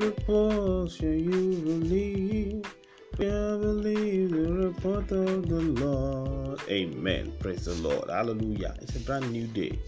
report 0.00 1.00
you 1.00 1.60
believe? 1.62 2.64
We 3.18 3.26
believe 3.26 4.30
the 4.30 4.52
report 4.52 5.10
of 5.12 5.48
the 5.48 5.60
Lord. 5.60 6.60
Amen. 6.68 7.32
Praise 7.38 7.66
the 7.66 7.74
Lord. 7.74 8.08
Hallelujah. 8.08 8.74
It's 8.80 8.96
a 8.96 9.00
brand 9.00 9.30
new 9.30 9.46
day. 9.46 9.78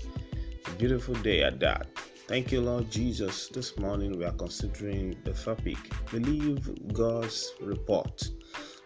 A 0.66 0.70
beautiful 0.72 1.14
day 1.14 1.42
at 1.42 1.58
that. 1.60 1.86
Thank 2.28 2.52
you, 2.52 2.60
Lord 2.60 2.90
Jesus. 2.90 3.48
This 3.48 3.78
morning 3.78 4.18
we 4.18 4.24
are 4.24 4.32
considering 4.32 5.16
the 5.24 5.32
topic 5.32 5.78
Believe 6.10 6.92
God's 6.92 7.54
Report. 7.60 8.28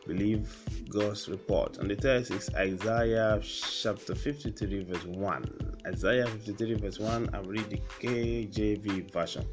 Believe 0.06 0.48
God's 0.88 1.28
report. 1.28 1.78
And 1.78 1.90
the 1.90 1.96
text 1.96 2.30
is 2.30 2.48
Isaiah 2.54 3.40
chapter 3.42 4.14
53, 4.14 4.84
verse 4.84 5.04
1. 5.04 5.78
Isaiah 5.88 6.26
53, 6.28 6.74
verse 6.74 7.00
1. 7.00 7.30
I 7.34 7.38
read 7.40 7.68
the 7.68 7.80
KJV 8.00 9.10
version. 9.12 9.44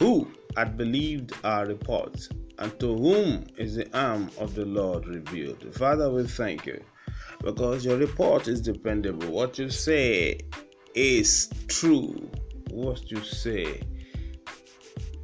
Who 0.00 0.28
had 0.56 0.76
believed 0.76 1.32
our 1.44 1.66
report, 1.66 2.28
and 2.58 2.80
to 2.80 2.96
whom 2.96 3.44
is 3.58 3.76
the 3.76 3.88
arm 3.96 4.30
of 4.38 4.54
the 4.54 4.64
Lord 4.64 5.06
revealed? 5.06 5.62
Father, 5.74 6.10
we 6.10 6.24
thank 6.24 6.66
you 6.66 6.82
because 7.42 7.84
your 7.84 7.98
report 7.98 8.48
is 8.48 8.60
dependable. 8.60 9.28
What 9.28 9.58
you 9.58 9.68
say 9.68 10.40
is 10.94 11.50
true. 11.68 12.30
What 12.70 13.10
you 13.10 13.22
say 13.22 13.82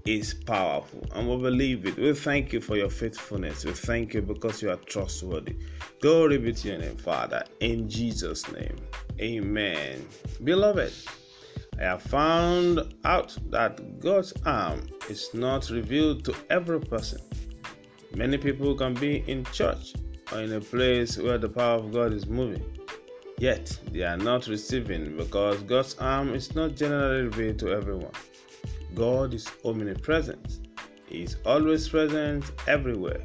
is 0.04 0.34
powerful 0.34 1.04
and 1.14 1.28
we 1.28 1.36
believe 1.36 1.86
it. 1.86 1.96
We 1.96 2.12
thank 2.12 2.52
you 2.52 2.60
for 2.60 2.76
your 2.76 2.90
faithfulness. 2.90 3.64
We 3.64 3.72
thank 3.72 4.14
you 4.14 4.22
because 4.22 4.60
you 4.60 4.70
are 4.70 4.76
trustworthy. 4.76 5.56
Glory 6.00 6.38
be 6.38 6.52
to 6.52 6.68
your 6.68 6.78
name, 6.78 6.96
Father, 6.96 7.44
in 7.60 7.88
Jesus' 7.88 8.50
name. 8.52 8.76
Amen. 9.20 10.06
Beloved, 10.42 10.92
I 11.78 11.84
have 11.84 12.02
found 12.02 12.80
out 13.04 13.36
that 13.50 13.98
God's 13.98 14.32
arm 14.44 14.86
is 15.08 15.30
not 15.32 15.70
revealed 15.70 16.24
to 16.26 16.34
every 16.50 16.80
person. 16.80 17.20
Many 18.14 18.36
people 18.36 18.74
can 18.74 18.94
be 18.94 19.24
in 19.26 19.44
church 19.46 19.94
or 20.30 20.40
in 20.40 20.52
a 20.52 20.60
place 20.60 21.16
where 21.16 21.38
the 21.38 21.48
power 21.48 21.78
of 21.78 21.92
God 21.92 22.12
is 22.12 22.26
moving, 22.26 22.64
yet 23.38 23.76
they 23.90 24.02
are 24.02 24.18
not 24.18 24.46
receiving 24.48 25.16
because 25.16 25.62
God's 25.62 25.96
arm 25.98 26.34
is 26.34 26.54
not 26.54 26.76
generally 26.76 27.22
revealed 27.22 27.58
to 27.60 27.72
everyone. 27.72 28.12
God 28.94 29.32
is 29.32 29.48
omnipresent, 29.64 30.68
He 31.06 31.22
is 31.22 31.36
always 31.46 31.88
present 31.88 32.44
everywhere, 32.68 33.24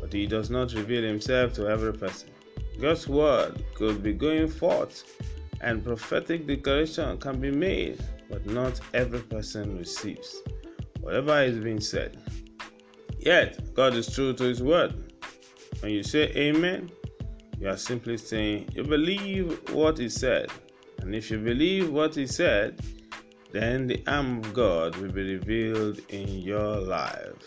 but 0.00 0.12
He 0.12 0.26
does 0.26 0.48
not 0.48 0.72
reveal 0.72 1.02
Himself 1.02 1.52
to 1.54 1.68
every 1.68 1.92
person. 1.92 2.30
God's 2.80 3.06
word 3.06 3.62
could 3.74 4.02
be 4.02 4.12
going 4.12 4.48
forth 4.48 5.04
and 5.60 5.84
prophetic 5.84 6.46
declaration 6.46 7.18
can 7.18 7.40
be 7.40 7.50
made, 7.50 8.02
but 8.30 8.44
not 8.46 8.80
every 8.94 9.20
person 9.20 9.78
receives 9.78 10.42
whatever 11.06 11.40
is 11.40 11.58
being 11.58 11.80
said. 11.80 12.18
Yet, 13.18 13.72
God 13.74 13.94
is 13.94 14.12
true 14.12 14.32
to 14.34 14.44
His 14.44 14.60
word. 14.60 14.92
When 15.80 15.92
you 15.92 16.02
say 16.02 16.32
Amen, 16.34 16.90
you 17.60 17.68
are 17.68 17.76
simply 17.76 18.16
saying 18.16 18.70
you 18.74 18.82
believe 18.82 19.56
what 19.70 19.98
He 19.98 20.08
said. 20.08 20.50
And 20.98 21.14
if 21.14 21.30
you 21.30 21.38
believe 21.38 21.92
what 21.92 22.16
He 22.16 22.26
said, 22.26 22.80
then 23.52 23.86
the 23.86 24.02
arm 24.08 24.38
of 24.38 24.52
God 24.52 24.96
will 24.96 25.12
be 25.12 25.34
revealed 25.36 26.00
in 26.08 26.28
your 26.40 26.76
life. 26.76 27.42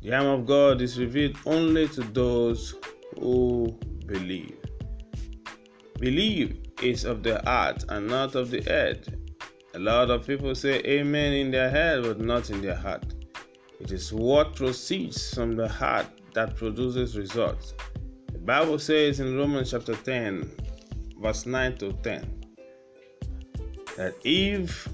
The 0.00 0.14
arm 0.14 0.26
of 0.26 0.46
God 0.46 0.80
is 0.80 0.98
revealed 0.98 1.36
only 1.44 1.88
to 1.88 2.00
those 2.00 2.74
who 3.18 3.78
believe. 4.06 4.56
Believe 6.00 6.62
is 6.82 7.04
of 7.04 7.22
the 7.22 7.40
heart 7.44 7.84
and 7.88 8.06
not 8.06 8.34
of 8.34 8.50
the 8.50 8.62
head. 8.62 9.18
A 9.74 9.78
lot 9.78 10.10
of 10.10 10.26
people 10.26 10.54
say 10.54 10.80
amen 10.84 11.32
in 11.32 11.50
their 11.50 11.70
head 11.70 12.02
but 12.02 12.20
not 12.20 12.50
in 12.50 12.60
their 12.62 12.74
heart. 12.74 13.04
It 13.80 13.92
is 13.92 14.12
what 14.12 14.56
proceeds 14.56 15.34
from 15.34 15.56
the 15.56 15.68
heart 15.68 16.06
that 16.34 16.56
produces 16.56 17.16
results. 17.16 17.74
The 18.32 18.38
Bible 18.38 18.78
says 18.78 19.20
in 19.20 19.36
Romans 19.36 19.70
chapter 19.70 19.94
10, 19.94 20.50
verse 21.20 21.46
9 21.46 21.76
to 21.78 21.92
10, 21.92 22.44
that 23.96 24.14
if 24.24 24.88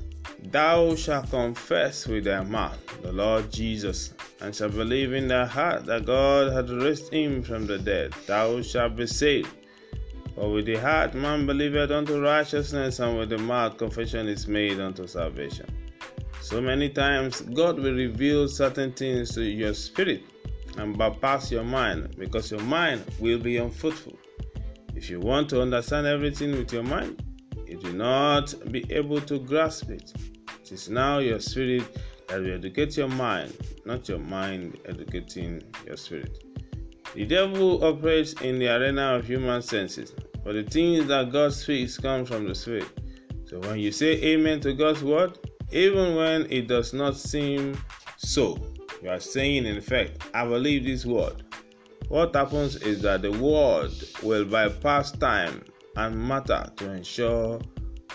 thou 0.50 0.94
shalt 0.94 1.30
confess 1.30 2.06
with 2.06 2.24
thy 2.24 2.42
mouth 2.42 2.78
the 3.02 3.12
Lord 3.12 3.50
Jesus, 3.50 4.14
and 4.40 4.54
shalt 4.54 4.74
believe 4.74 5.12
in 5.12 5.28
thy 5.28 5.46
heart 5.46 5.86
that 5.86 6.04
God 6.04 6.52
hath 6.52 6.68
raised 6.68 7.12
him 7.12 7.42
from 7.42 7.66
the 7.66 7.78
dead, 7.78 8.12
thou 8.26 8.60
shalt 8.60 8.96
be 8.96 9.06
saved. 9.06 9.48
For 10.34 10.50
with 10.50 10.66
the 10.66 10.76
heart 10.76 11.14
man 11.14 11.46
believeth 11.46 11.90
unto 11.90 12.20
righteousness, 12.20 12.98
and 12.98 13.18
with 13.18 13.30
the 13.30 13.38
mouth 13.38 13.78
confession 13.78 14.28
is 14.28 14.48
made 14.48 14.80
unto 14.80 15.06
salvation. 15.06 15.66
So 16.40 16.60
many 16.60 16.90
times 16.90 17.40
God 17.40 17.78
will 17.78 17.94
reveal 17.94 18.48
certain 18.48 18.92
things 18.92 19.34
to 19.34 19.42
your 19.44 19.74
spirit 19.74 20.24
and 20.76 20.98
bypass 20.98 21.50
your 21.50 21.64
mind 21.64 22.16
because 22.18 22.50
your 22.50 22.60
mind 22.60 23.04
will 23.20 23.38
be 23.38 23.56
unfruitful. 23.56 24.18
If 24.94 25.08
you 25.08 25.20
want 25.20 25.48
to 25.50 25.62
understand 25.62 26.06
everything 26.06 26.52
with 26.52 26.72
your 26.72 26.82
mind, 26.82 27.22
you 27.66 27.78
will 27.78 27.94
not 27.94 28.54
be 28.70 28.84
able 28.90 29.20
to 29.22 29.38
grasp 29.38 29.90
it. 29.90 30.12
It 30.60 30.72
is 30.72 30.90
now 30.90 31.18
your 31.18 31.40
spirit 31.40 31.84
that 32.28 32.40
will 32.40 32.54
educate 32.54 32.96
your 32.96 33.08
mind, 33.08 33.56
not 33.84 34.08
your 34.08 34.18
mind 34.18 34.78
educating 34.86 35.62
your 35.86 35.96
spirit. 35.96 36.43
The 37.14 37.24
devil 37.24 37.84
operates 37.84 38.32
in 38.34 38.58
the 38.58 38.68
arena 38.68 39.14
of 39.14 39.26
human 39.26 39.62
senses, 39.62 40.12
but 40.42 40.54
the 40.54 40.64
things 40.64 41.06
that 41.06 41.30
God 41.30 41.52
speaks 41.52 41.96
come 41.96 42.24
from 42.24 42.48
the 42.48 42.54
Spirit. 42.56 42.88
So 43.44 43.60
when 43.60 43.78
you 43.78 43.92
say 43.92 44.20
amen 44.22 44.58
to 44.60 44.72
God's 44.72 45.04
word, 45.04 45.38
even 45.70 46.16
when 46.16 46.50
it 46.50 46.66
does 46.66 46.92
not 46.92 47.16
seem 47.16 47.78
so, 48.16 48.58
you 49.00 49.10
are 49.10 49.20
saying, 49.20 49.66
in 49.66 49.76
effect, 49.76 50.24
I 50.34 50.44
believe 50.44 50.84
this 50.84 51.06
word. 51.06 51.44
What 52.08 52.34
happens 52.34 52.76
is 52.76 53.02
that 53.02 53.22
the 53.22 53.30
word 53.30 53.92
will 54.22 54.44
bypass 54.44 55.12
time 55.12 55.62
and 55.96 56.16
matter 56.16 56.66
to 56.76 56.92
ensure 56.92 57.60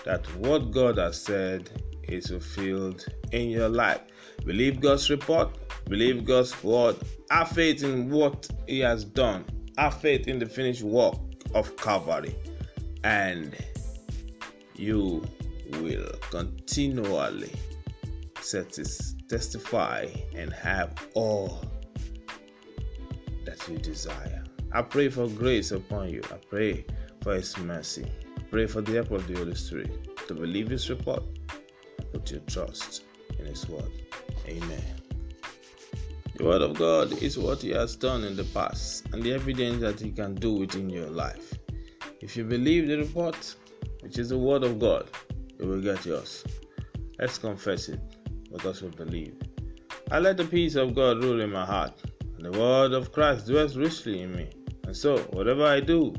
that 0.04 0.26
what 0.36 0.72
God 0.72 0.98
has 0.98 1.22
said 1.22 1.70
is 2.04 2.28
fulfilled 2.28 3.06
in 3.32 3.50
your 3.50 3.70
life. 3.70 4.02
Believe 4.46 4.80
God's 4.80 5.10
report, 5.10 5.50
believe 5.86 6.26
God's 6.26 6.64
word, 6.64 6.96
have 7.30 7.50
faith 7.50 7.84
in 7.84 8.10
what 8.10 8.50
He 8.68 8.80
has 8.80 9.04
done, 9.04 9.46
have 9.78 10.00
faith 10.02 10.28
in 10.28 10.40
the 10.40 10.46
finished 10.46 10.82
work 10.82 11.16
of 11.54 11.76
Calvary, 11.78 12.36
and 13.04 13.56
you 14.76 15.24
will 15.74 16.12
continually 16.32 17.52
testify 19.28 20.08
and 20.36 20.52
have 20.54 20.94
all 21.14 21.64
that 23.46 23.68
you 23.68 23.78
desire. 23.78 24.44
I 24.72 24.82
pray 24.82 25.10
for 25.10 25.28
grace 25.28 25.72
upon 25.72 26.10
you. 26.10 26.22
I 26.32 26.38
pray 26.50 26.86
for 27.22 27.34
His 27.36 27.58
mercy. 27.58 28.06
Pray 28.50 28.66
for 28.66 28.82
the 28.82 28.94
help 28.94 29.12
of 29.12 29.28
the 29.28 29.36
Holy 29.36 29.56
Spirit 29.56 30.28
to 30.28 30.34
believe 30.34 30.70
His 30.70 30.90
report 30.90 31.24
put 32.12 32.32
your 32.32 32.40
trust 32.42 33.04
in 33.38 33.46
His 33.46 33.68
word. 33.70 33.92
Amen. 34.50 34.84
The 36.38 36.44
Word 36.44 36.62
of 36.64 36.76
God 36.76 37.22
is 37.22 37.38
what 37.38 37.62
He 37.62 37.70
has 37.70 37.96
done 37.96 38.24
in 38.24 38.36
the 38.36 38.46
past 38.46 39.06
and 39.14 39.22
the 39.22 39.34
evidence 39.34 39.82
that 39.82 40.00
He 40.00 40.10
can 40.10 40.34
do 40.34 40.54
within 40.54 40.90
your 40.90 41.10
life. 41.10 41.54
If 42.20 42.36
you 42.36 42.46
believe 42.46 42.88
the 42.88 42.98
report, 42.98 43.56
which 44.02 44.18
is 44.18 44.30
the 44.30 44.38
Word 44.40 44.64
of 44.64 44.80
God, 44.80 45.08
you 45.60 45.68
will 45.68 45.82
get 45.82 46.04
yours. 46.06 46.44
Let's 47.20 47.38
confess 47.38 47.90
it 47.90 48.00
because 48.52 48.82
we 48.82 48.90
believe. 48.90 49.36
I 50.10 50.18
let 50.18 50.38
the 50.38 50.46
peace 50.46 50.74
of 50.76 50.96
God 50.96 51.24
rule 51.24 51.42
in 51.42 51.52
my 51.52 51.66
heart, 51.66 52.02
and 52.38 52.46
the 52.46 52.58
Word 52.58 52.94
of 52.94 53.12
Christ 53.12 53.46
dwells 53.46 53.78
richly 53.78 54.22
in 54.22 54.36
me. 54.36 54.50
And 54.86 54.98
so, 54.98 55.20
whatever 55.34 55.66
I 55.66 55.80
do, 55.80 56.16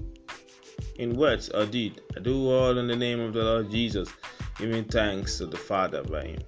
in 0.97 1.17
words 1.17 1.49
or 1.49 1.67
deed, 1.67 2.01
I 2.17 2.21
do 2.21 2.49
all 2.49 2.79
in 2.79 2.87
the 2.87 2.95
name 2.95 3.19
of 3.19 3.33
the 3.33 3.43
Lord 3.43 3.71
Jesus, 3.71 4.09
giving 4.59 4.85
thanks 4.85 5.39
to 5.39 5.47
the 5.47 5.57
Father 5.57 6.05
by 6.05 6.27
Him. 6.27 6.41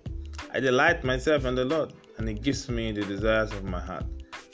I 0.55 0.61
delight 0.61 1.03
myself 1.03 1.47
in 1.47 1.55
the 1.55 1.65
Lord, 1.65 1.95
and 2.19 2.29
He 2.29 2.35
gives 2.35 2.69
me 2.69 2.93
the 2.93 3.07
desires 3.07 3.53
of 3.53 3.65
my 3.65 3.81
heart. 3.81 4.05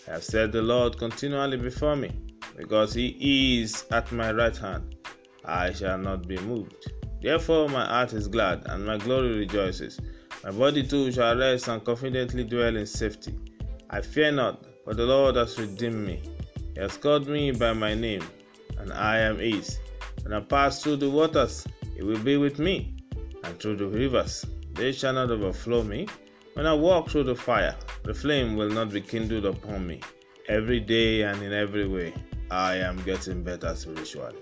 I 0.07 0.13
have 0.13 0.23
set 0.23 0.53
the 0.53 0.63
Lord 0.63 0.97
continually 0.97 1.57
before 1.57 1.97
me, 1.97 2.13
because 2.57 2.95
He 2.95 3.61
is 3.63 3.85
at 3.91 4.13
my 4.13 4.33
right 4.33 4.57
hand. 4.57 4.95
I 5.45 5.73
shall 5.73 5.99
not 5.99 6.29
be 6.29 6.39
moved. 6.39 6.93
Therefore, 7.21 7.69
my 7.69 7.85
heart 7.85 8.13
is 8.13 8.29
glad, 8.29 8.63
and 8.67 8.87
my 8.87 8.97
glory 8.97 9.39
rejoices. 9.39 9.99
My 10.45 10.53
body 10.53 10.87
too 10.87 11.11
shall 11.11 11.37
rest 11.37 11.67
and 11.67 11.85
confidently 11.85 12.45
dwell 12.45 12.77
in 12.77 12.87
safety. 12.87 13.35
I 13.91 14.01
fear 14.01 14.31
not, 14.31 14.65
for 14.85 14.95
the 14.95 15.05
Lord 15.05 15.35
has 15.35 15.59
redeemed 15.59 16.07
me. 16.07 16.23
He 16.75 16.81
has 16.81 16.97
called 16.97 17.27
me 17.27 17.51
by 17.51 17.73
my 17.73 17.95
name, 17.95 18.23
and 18.79 18.93
I 18.93 19.19
am 19.19 19.41
His. 19.41 19.81
When 20.23 20.33
I 20.33 20.39
pass 20.39 20.81
through 20.81 20.99
the 20.99 21.11
waters, 21.11 21.67
He 21.97 22.03
will 22.05 22.21
be 22.21 22.37
with 22.37 22.61
me, 22.61 22.95
and 23.43 23.59
through 23.59 23.79
the 23.79 23.89
rivers, 23.89 24.47
they 24.79 24.93
shall 24.93 25.13
not 25.13 25.31
overflow 25.31 25.83
me. 25.83 26.07
When 26.55 26.67
I 26.67 26.73
walk 26.73 27.11
through 27.11 27.25
the 27.25 27.35
fire, 27.35 27.77
the 28.05 28.15
flame 28.15 28.57
will 28.57 28.71
not 28.71 28.91
be 28.91 29.01
kindled 29.01 29.45
upon 29.45 29.87
me. 29.87 30.01
Every 30.49 30.81
day 30.81 31.23
and 31.23 31.43
in 31.43 31.53
every 31.53 31.87
way, 31.87 32.15
I 32.51 32.77
am 32.77 32.97
getting 33.03 33.43
better 33.43 33.75
spiritually, 33.75 34.37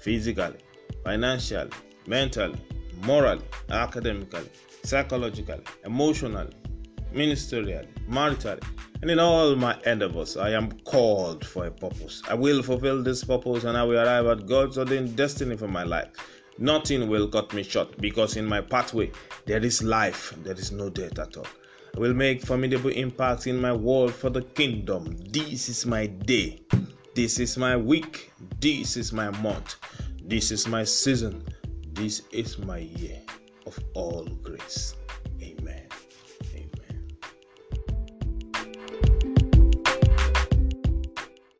physically, 0.00 0.56
financially, 1.04 1.70
mentally, 2.06 2.58
morally, 3.04 3.44
academically, 3.68 4.48
psychologically, 4.84 5.62
emotionally. 5.84 6.54
ministerially, 7.12 7.88
maritally, 8.08 8.62
and 9.02 9.10
in 9.10 9.18
all 9.18 9.56
my 9.56 9.76
endeavors. 9.84 10.36
I 10.36 10.50
am 10.50 10.70
called 10.80 11.44
for 11.44 11.66
a 11.66 11.70
purpose. 11.70 12.22
I 12.28 12.34
will 12.34 12.62
fulfill 12.62 13.02
this 13.02 13.24
purpose 13.24 13.64
and 13.64 13.76
I 13.76 13.82
will 13.82 13.98
arrive 13.98 14.26
at 14.26 14.46
God's 14.46 14.78
ordained 14.78 15.16
destiny 15.16 15.56
for 15.56 15.68
my 15.68 15.82
life. 15.82 16.08
Nothing 16.62 17.08
will 17.08 17.26
cut 17.26 17.54
me 17.54 17.62
short 17.62 17.96
because 18.02 18.36
in 18.36 18.44
my 18.44 18.60
pathway 18.60 19.10
there 19.46 19.64
is 19.64 19.82
life, 19.82 20.34
there 20.44 20.54
is 20.54 20.70
no 20.70 20.90
death 20.90 21.18
at 21.18 21.38
all. 21.38 21.46
I 21.96 21.98
will 21.98 22.12
make 22.12 22.42
formidable 22.42 22.90
impacts 22.90 23.46
in 23.46 23.58
my 23.58 23.72
world 23.72 24.12
for 24.14 24.28
the 24.28 24.42
kingdom. 24.42 25.16
This 25.30 25.70
is 25.70 25.86
my 25.86 26.06
day. 26.06 26.60
This 27.14 27.38
is 27.40 27.56
my 27.56 27.78
week. 27.78 28.30
This 28.60 28.98
is 28.98 29.10
my 29.10 29.30
month. 29.40 29.76
This 30.22 30.50
is 30.50 30.68
my 30.68 30.84
season. 30.84 31.42
This 31.94 32.22
is 32.30 32.58
my 32.58 32.78
year 32.78 33.22
of 33.66 33.78
all 33.94 34.26
grace. 34.42 34.96